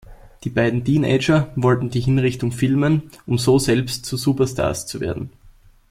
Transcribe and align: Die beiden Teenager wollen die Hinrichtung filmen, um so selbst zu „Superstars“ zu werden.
Die 0.45 0.49
beiden 0.49 0.83
Teenager 0.83 1.51
wollen 1.55 1.91
die 1.91 1.99
Hinrichtung 1.99 2.51
filmen, 2.51 3.11
um 3.27 3.37
so 3.37 3.59
selbst 3.59 4.03
zu 4.03 4.17
„Superstars“ 4.17 4.87
zu 4.87 4.99
werden. 4.99 5.29